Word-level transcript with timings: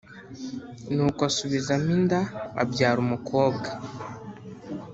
Nuko 0.93 1.19
asubizamo 1.29 1.89
inda 1.97 2.19
abyara 2.61 2.99
umukobwa 3.05 3.67